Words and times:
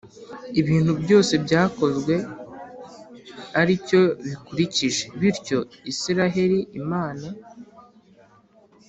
ibintu 0.61 0.91
byose 1.01 1.33
byakozwe 1.45 2.15
ari 3.59 3.73
cyo 3.87 4.01
bikurikije. 4.25 5.03
Bityo, 5.19 5.59
Isiraheli 5.91 6.59
Imana 6.81 7.27